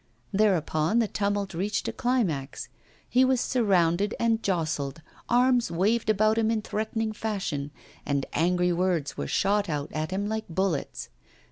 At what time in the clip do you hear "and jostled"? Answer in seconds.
4.19-5.03